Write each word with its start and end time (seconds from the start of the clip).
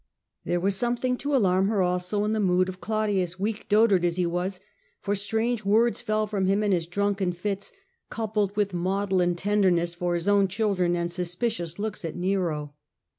There 0.45 0.59
was 0.59 0.75
something 0.75 1.15
to 1.17 1.35
alarm 1.35 1.67
her 1.67 1.83
also 1.83 2.23
in 2.25 2.33
the 2.33 2.39
mood 2.39 2.69
of 2.69 2.81
Claudius, 2.81 3.33
Afraid 3.35 3.41
of 3.41 3.43
weak 3.43 3.69
dotard 3.69 4.03
as 4.03 4.15
he 4.15 4.25
was, 4.25 4.59
for 4.99 5.13
strange 5.13 5.63
words 5.63 5.99
and 5.99 6.01
of 6.01 6.05
delay 6.07 6.15
fell 6.15 6.25
from 6.25 6.45
him 6.47 6.63
in 6.63 6.71
his 6.71 6.87
drunken 6.87 7.31
fits, 7.31 7.71
coupled 8.09 8.55
with 8.55 8.73
maudlin 8.73 9.35
tenderness 9.35 9.93
for 9.93 10.15
his 10.15 10.27
own 10.27 10.47
children 10.47 10.95
and 10.95 11.11
sus 11.11 11.35
picious 11.35 11.77
looks 11.77 12.03
at 12.03 12.15
Nero. 12.15 12.73